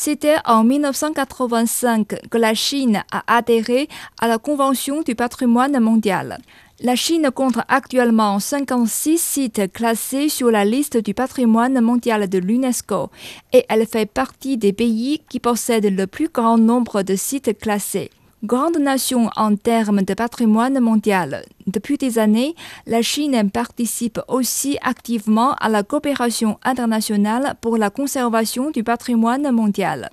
[0.00, 3.88] C'était en 1985 que la Chine a adhéré
[4.20, 6.38] à la Convention du patrimoine mondial.
[6.78, 13.10] La Chine compte actuellement 56 sites classés sur la liste du patrimoine mondial de l'UNESCO
[13.52, 18.10] et elle fait partie des pays qui possèdent le plus grand nombre de sites classés.
[18.44, 22.54] Grande nation en termes de patrimoine mondial, depuis des années,
[22.86, 30.08] la Chine participe aussi activement à la coopération internationale pour la conservation du patrimoine mondial.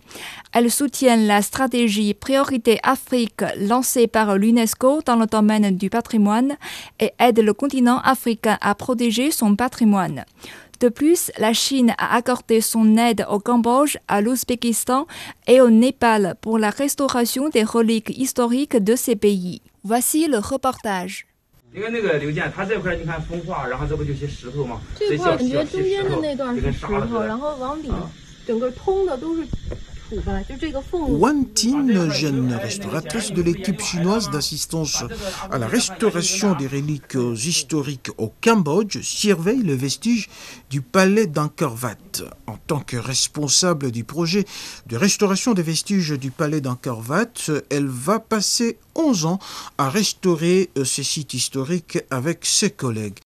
[0.51, 6.57] Elle soutient la stratégie Priorité Afrique lancée par l'UNESCO dans le domaine du patrimoine
[6.99, 10.25] et aide le continent africain à protéger son patrimoine.
[10.80, 15.06] De plus, la Chine a accordé son aide au Cambodge, à l'Ouzbékistan
[15.46, 19.60] et au Népal pour la restauration des reliques historiques de ces pays.
[19.84, 21.26] Voici le reportage.
[21.72, 24.80] 因为那个刘健，他这块你看风化，然后这不就些石头吗？
[24.98, 28.10] 这块儿你觉得些中间的石头那段是石就跟沙子头，似的然后往里啊
[28.44, 29.46] 整个通的都是
[30.91, 35.03] Wang Tin, jeune restauratrice de l'équipe chinoise d'assistance
[35.51, 40.29] à la restauration des reliques historiques au Cambodge, surveille le vestige
[40.69, 41.95] du palais d'Ankorvat.
[42.45, 44.45] En tant que responsable du projet
[44.87, 47.03] de restauration des vestiges du palais d'Angkor
[47.69, 49.39] elle va passer 11 ans
[49.77, 53.24] à restaurer ces sites historiques avec ses collègues.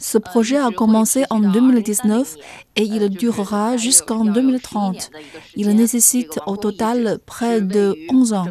[0.00, 2.34] Ce projet a commencé en 2019
[2.74, 5.10] et il durera jusqu'en 2030.
[5.54, 8.46] Il nécessite au total près de 11 ans.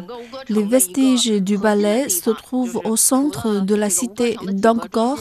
[0.48, 5.18] Les vestiges du ballet se trouvent au centre de la cité d'Angkor,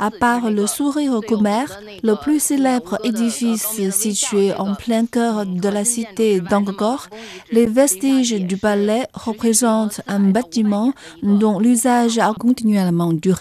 [0.00, 1.66] à part le sourire khmer,
[2.02, 7.06] le plus célèbre édifice situé en plein cœur de la cité d'Angkor.
[7.52, 13.35] Les vestiges du ballet représentent un bâtiment dont l'usage a continuellement duré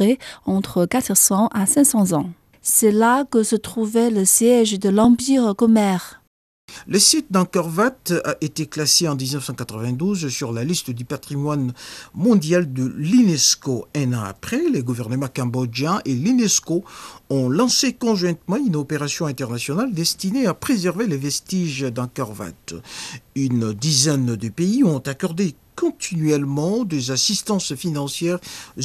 [0.45, 2.29] entre 400 à 500 ans.
[2.61, 5.97] C'est là que se trouvait le siège de l'Empire Khmer.
[6.87, 11.73] Le site d'Angkor a été classé en 1992 sur la liste du patrimoine
[12.13, 13.87] mondial de l'UNESCO.
[13.95, 16.83] Un an après, les gouvernements cambodgiens et l'UNESCO
[17.29, 22.33] ont lancé conjointement une opération internationale destinée à préserver les vestiges d'Angkor.
[23.35, 28.39] Une dizaine de pays ont accordé continuellement des assistances financières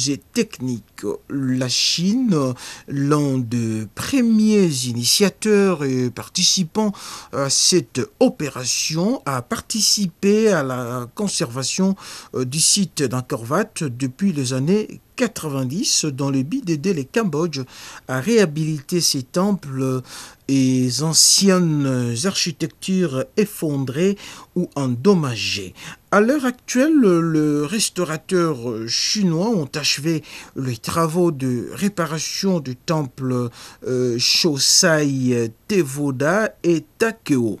[0.07, 1.05] et techniques.
[1.29, 2.53] La Chine,
[2.87, 6.91] l'un des premiers initiateurs et participants
[7.33, 11.95] à cette opération, a participé à la conservation
[12.35, 17.63] euh, du site d'Angkor Wat depuis les années 90 dans le but d'aider les Cambodges
[18.07, 20.01] à réhabiliter ces temples
[20.47, 24.17] et anciennes architectures effondrées
[24.55, 25.75] ou endommagées.
[26.09, 30.23] À l'heure actuelle, le restaurateur chinois ont achevé
[30.55, 33.49] les travaux de réparation du temple
[33.87, 37.59] euh, Shosai Tevoda et Takeo.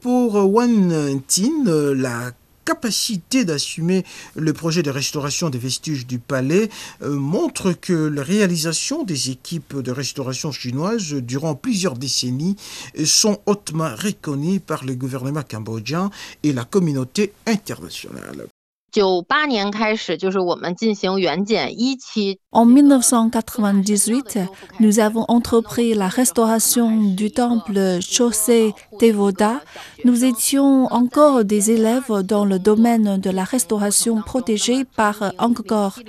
[0.00, 1.64] Pour Wan Tin,
[1.94, 2.32] la
[2.65, 6.69] capacité d'assumer le projet de restauration des vestiges du palais
[7.01, 12.55] euh, montre que la réalisation des équipes de restauration chinoises durant plusieurs décennies
[13.03, 16.11] sont hautement reconnues par le gouvernement cambodgien
[16.43, 18.47] et la communauté internationale.
[18.91, 24.38] 九八年开始，就是我们进行原检一期 En 1998,
[24.80, 29.60] nous avons entrepris la restauration du temple Chosei Tevoda.
[30.06, 36.00] Nous étions encore des élèves dans le domaine de la restauration protégée par Angkor.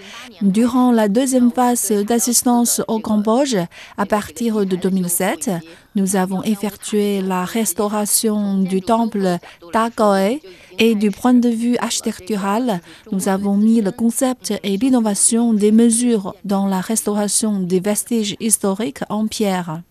[0.41, 3.57] Durant la deuxième phase d'assistance au Cambodge,
[3.97, 5.49] à partir de 2007,
[5.95, 9.39] nous avons effectué la restauration du temple
[9.73, 10.39] Takoe
[10.79, 12.81] et du point de vue architectural,
[13.11, 19.03] nous avons mis le concept et l'innovation des mesures dans la restauration des vestiges historiques
[19.09, 19.81] en pierre.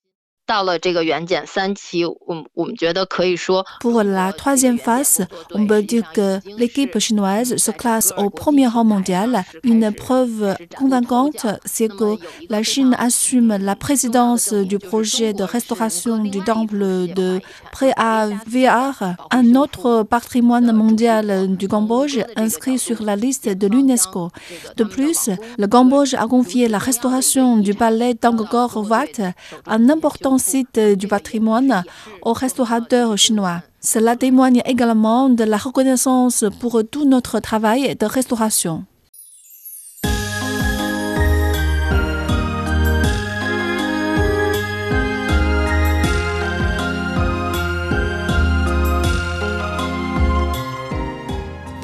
[0.48, 8.68] 到了这个原检三期，我们我们觉得可以说， Pour la troisième phase, on peut dire que l'équipe chinoise se classe au premier
[8.68, 9.46] rang mondial.
[9.64, 12.18] Une preuve convaincante, c'est que
[12.50, 17.40] la Chine assume la présidence du projet de restauration du temple de
[17.72, 24.32] Préaviar, un autre patrimoine mondial du Cambodge inscrit sur la liste de l'UNESCO.
[24.76, 29.34] De plus, le Cambodge a confié la restauration du palais d'Angkor Wat,
[29.66, 31.85] un important site du patrimoine,
[32.23, 33.63] aux restaurateurs chinois.
[33.81, 38.85] Cela témoigne également de la reconnaissance pour tout notre travail de restauration.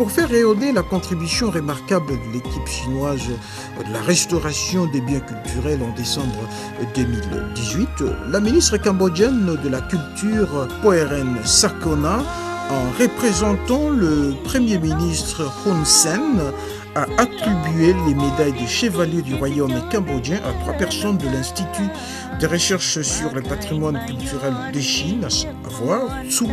[0.03, 3.23] Pour faire rayonner la contribution remarquable de l'équipe chinoise
[3.79, 6.41] de la restauration des biens culturels en décembre
[6.97, 7.89] 2018,
[8.29, 12.19] la ministre cambodgienne de la Culture, Poeren Sakona,
[12.69, 16.41] en représentant le Premier ministre Hun Sen,
[16.97, 21.89] a attribué les médailles de chevalier du royaume cambodgien à trois personnes de l'Institut
[22.41, 26.47] de recherche sur le patrimoine culturel de Chine, à savoir Tsu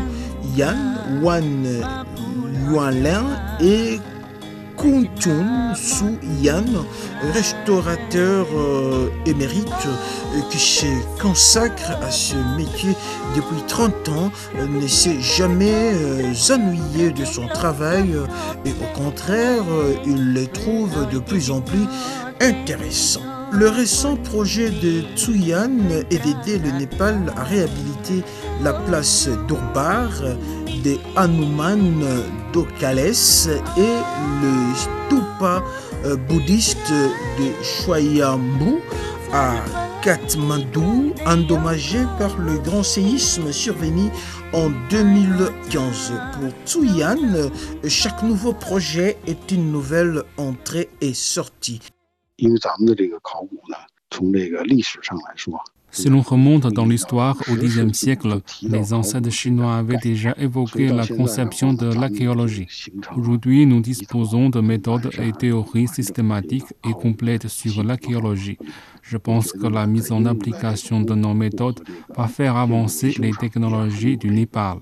[0.56, 0.78] Yan,
[1.24, 1.66] Wan
[2.70, 3.26] Yuanlin
[3.60, 4.00] et
[5.20, 6.64] Chun Su Yan,
[7.34, 10.86] restaurateur euh, émérite euh, qui se
[11.22, 12.96] consacre à ce métier
[13.36, 15.92] depuis 30 ans, euh, ne s'est jamais
[16.50, 18.16] ennuyé de son travail
[18.66, 19.64] et au contraire,
[20.06, 21.86] il le trouve de plus en plus
[22.40, 23.39] intéressant.
[23.52, 25.72] Le récent projet de Tsuyan
[26.12, 28.24] est d'aider le Népal à réhabiliter
[28.62, 30.10] la place d'Urbar,
[30.84, 32.04] des Hanuman
[32.54, 33.98] d'Okales et
[34.42, 35.64] le stupa
[36.06, 38.80] euh, bouddhiste de Shwayambhu
[39.34, 39.56] à
[40.04, 44.10] Kathmandu, endommagé par le grand séisme survenu
[44.54, 46.14] en 2015.
[46.34, 47.18] Pour Tsuyan,
[47.88, 51.82] chaque nouveau projet est une nouvelle entrée et sortie.
[52.40, 53.78] 因为咱们的这个考古呢
[54.10, 61.06] 从这个历史上来说 Si l'on remonte dans l'histoire au Xe siècle, les ancêtres chinois avaient déjà évoqué la
[61.06, 62.68] conception de l'archéologie.
[63.18, 68.58] Aujourd'hui, nous disposons de méthodes et théories systématiques et complètes sur l'archéologie.
[69.02, 71.80] Je pense que la mise en application de nos méthodes
[72.16, 74.78] va faire avancer les technologies du Népal.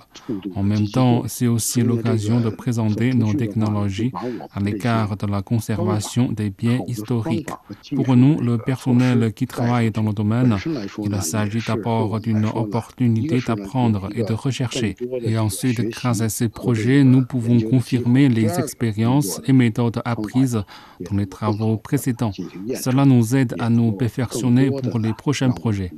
[0.55, 4.11] En même temps, c'est aussi l'occasion de présenter nos technologies
[4.53, 7.49] à l'écart de la conservation des biens historiques.
[7.95, 10.57] Pour nous, le personnel qui travaille dans le domaine,
[11.03, 14.95] il s'agit d'abord d'une opportunité d'apprendre et de rechercher.
[15.21, 20.63] Et ensuite, grâce à ces projets, nous pouvons confirmer les expériences et méthodes apprises
[20.99, 22.31] dans les travaux précédents.
[22.75, 25.91] Cela nous aide à nous perfectionner pour les prochains projets.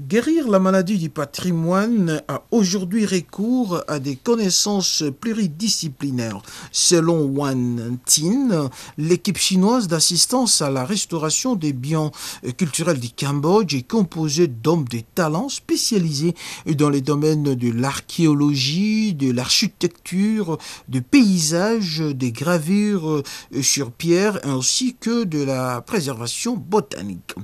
[0.00, 6.42] Guérir la maladie du patrimoine a aujourd'hui recours à des connaissances pluridisciplinaires.
[6.72, 12.10] Selon Wan Tin, l'équipe chinoise d'assistance à la restauration des biens
[12.58, 16.34] culturels du Cambodge est composée d'hommes de talent spécialisés
[16.66, 20.58] dans les domaines de l'archéologie, de l'architecture,
[20.88, 23.22] du paysage, des gravures
[23.62, 27.34] sur pierre ainsi que de la préservation botanique.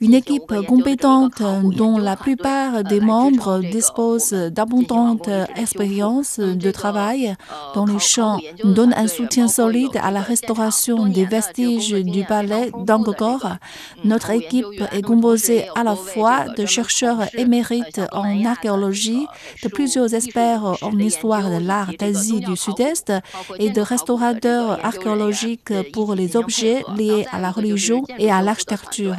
[0.00, 1.42] Une équipe compétente
[1.76, 7.34] dont la plupart des membres disposent d'abondantes expériences de travail
[7.74, 13.56] dans les champs donne un soutien solide à la restauration des vestiges du palais d'Angkor.
[14.04, 19.26] Notre équipe est composée à la fois de chercheurs émérites en archéologie,
[19.62, 23.12] de plusieurs experts en histoire de l'art d'Asie du Sud-Est
[23.58, 29.16] et de restaurateurs archéologiques pour les objets liés à la religion et à l'architecture.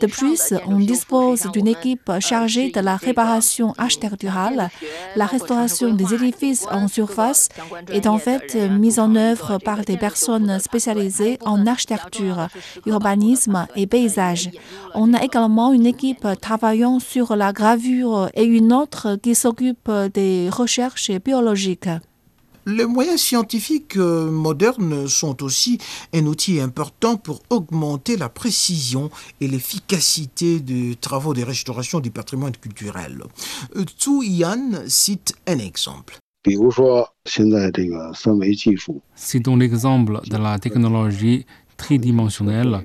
[0.00, 4.70] De plus, on dispose d'une équipe chargée de la réparation architecturale.
[5.16, 7.48] La restauration des édifices en surface
[7.90, 12.48] est en fait mise en œuvre par des personnes spécialisées en architecture,
[12.86, 14.50] urbanisme et paysage.
[14.94, 20.48] On a également une équipe travaillant sur la gravure et une autre qui s'occupe des
[20.50, 21.88] recherches biologiques.
[22.68, 25.78] Les moyens scientifiques euh, modernes sont aussi
[26.12, 29.08] un outil important pour augmenter la précision
[29.40, 33.22] et l'efficacité des travaux de restauration du patrimoine culturel.
[33.76, 36.18] Euh, Tsu Yan cite un exemple.
[39.14, 41.46] Citons l'exemple de la technologie
[41.76, 42.84] tridimensionnelle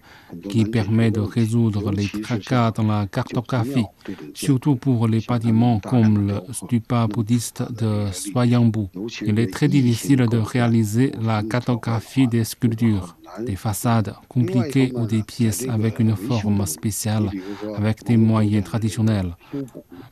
[0.49, 3.85] qui permet de résoudre les tracas dans la cartographie,
[4.33, 8.87] surtout pour les bâtiments comme le stupa bouddhiste de Swayambhu.
[9.25, 15.23] Il est très difficile de réaliser la cartographie des sculptures, des façades compliquées ou des
[15.23, 17.29] pièces avec une forme spéciale,
[17.75, 19.35] avec des moyens traditionnels.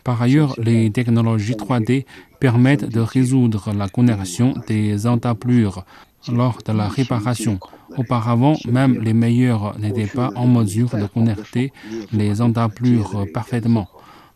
[0.03, 2.05] Par ailleurs, les technologies 3D
[2.39, 5.83] permettent de résoudre la connexion des entablures
[6.31, 7.59] lors de la réparation.
[7.97, 11.71] Auparavant, même les meilleurs n'étaient pas en mesure de connecter
[12.11, 13.87] les entablures parfaitement.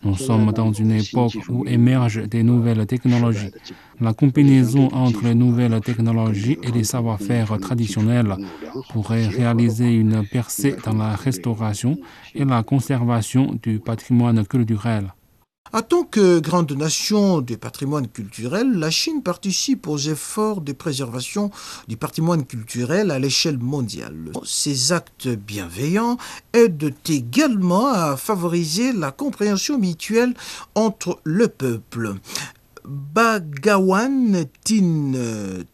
[0.04, 3.52] Nous sommes dans une époque où émergent des nouvelles technologies.
[4.02, 8.36] La combinaison entre les nouvelles technologies et les savoir-faire traditionnels
[8.90, 11.98] pourrait réaliser une percée dans la restauration
[12.36, 15.14] et la conservation du patrimoine culturel.
[15.72, 21.50] En tant que grande nation du patrimoine culturel, la Chine participe aux efforts de préservation
[21.88, 24.34] du patrimoine culturel à l'échelle mondiale.
[24.44, 26.18] Ces actes bienveillants
[26.54, 30.36] aident également à favoriser la compréhension mutuelle
[30.76, 32.16] entre le peuple.
[32.86, 35.14] Bagawan Tin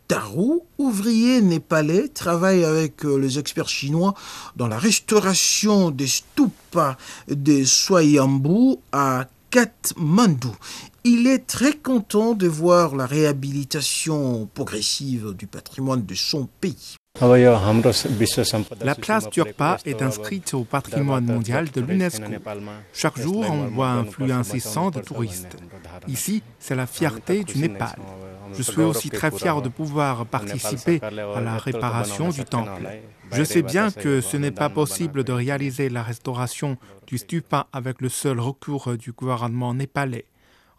[0.08, 4.14] Taru, ouvrier népalais, travaille avec les experts chinois
[4.56, 6.96] dans la restauration des stupas
[7.28, 10.50] de Swayambhu à Kathmandu.
[11.04, 16.96] Il est très content de voir la réhabilitation progressive du patrimoine de son pays.
[18.82, 22.24] La place Turpa est inscrite au patrimoine mondial de l'UNESCO.
[22.94, 25.58] Chaque jour, on voit un flux incessant de touristes.
[26.08, 27.98] Ici, c'est la fierté du Népal.
[28.54, 32.88] Je suis aussi très fier de pouvoir participer à la réparation du temple.
[33.32, 36.78] Je sais bien que ce n'est pas possible de réaliser la restauration
[37.08, 40.26] du stupa avec le seul recours du gouvernement népalais.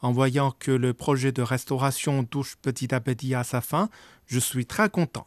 [0.03, 3.91] En voyant que le projet de restauration touche petit à petit à sa fin,
[4.27, 5.27] je suis très content.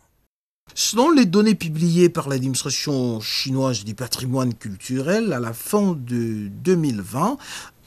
[0.76, 7.38] Selon les données publiées par l'administration chinoise du patrimoine culturel à la fin de 2020,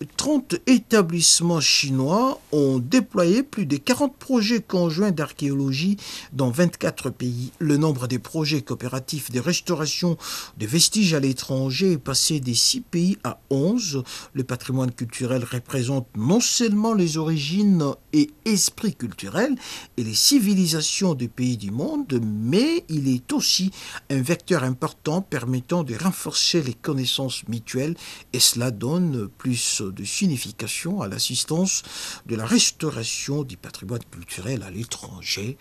[0.05, 5.97] 30 établissements chinois ont déployé plus de 40 projets conjoints d'archéologie
[6.33, 7.53] dans 24 pays.
[7.59, 10.19] Le nombre des projets coopératifs de restauration
[10.59, 14.03] de vestiges à l'étranger est passé des 6 pays à 11.
[14.35, 19.57] Le patrimoine culturel représente non seulement les origines et esprits culturels
[19.97, 23.71] et les civilisations des pays du monde, mais il est aussi
[24.11, 27.97] un vecteur important permettant de renforcer les connaissances mutuelles
[28.33, 31.83] et cela donne plus de signification à l'assistance
[32.27, 35.57] de la restauration du patrimoine culturel à l'étranger.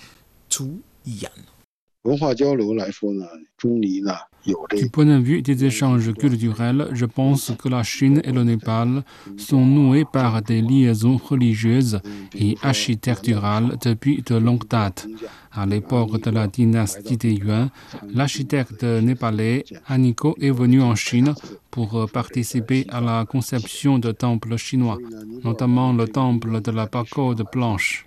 [0.50, 1.30] Tsu Yan.
[4.46, 9.04] Du point de vue des échanges culturels, je pense que la Chine et le Népal
[9.38, 12.00] sont noués par des liaisons religieuses
[12.36, 15.08] et architecturales depuis de longue date.
[15.52, 17.70] À l'époque de la dynastie des Yuan,
[18.14, 21.34] l'architecte népalais Aniko est venu en Chine
[21.72, 24.98] pour participer à la conception de temples chinois,
[25.44, 28.06] notamment le temple de la pagode blanche.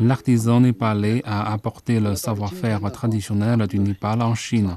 [0.00, 4.76] L'artisan népalais a apporté le savoir-faire traditionnel du Népal en Chine.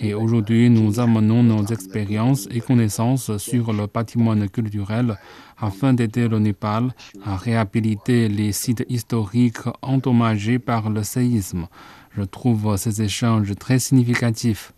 [0.00, 5.18] Et aujourd'hui, nous amenons nos expériences et connaissances sur le patrimoine culturel
[5.58, 11.66] afin d'aider le Népal à réhabiliter les sites historiques endommagés par le séisme.
[12.16, 14.72] Je trouve ces échanges très significatifs.